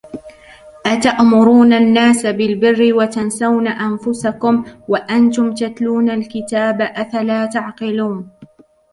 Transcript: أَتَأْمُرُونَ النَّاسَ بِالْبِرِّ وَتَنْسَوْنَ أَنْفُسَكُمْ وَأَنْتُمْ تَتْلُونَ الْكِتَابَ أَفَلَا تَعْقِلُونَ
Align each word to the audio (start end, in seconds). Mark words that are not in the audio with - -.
أَتَأْمُرُونَ 0.85 1.73
النَّاسَ 1.73 2.25
بِالْبِرِّ 2.25 2.93
وَتَنْسَوْنَ 2.93 3.67
أَنْفُسَكُمْ 3.67 4.65
وَأَنْتُمْ 4.87 5.53
تَتْلُونَ 5.53 6.09
الْكِتَابَ 6.09 6.81
أَفَلَا 6.81 7.45
تَعْقِلُونَ 7.45 8.29